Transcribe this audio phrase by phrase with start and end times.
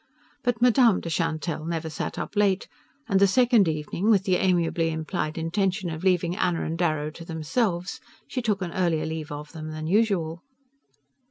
[0.43, 2.67] But Madame de Chantelle never sat up late,
[3.07, 7.23] and the second evening, with the amiably implied intention of leaving Anna and Darrow to
[7.23, 10.41] themselves, she took an earlier leave of them than usual.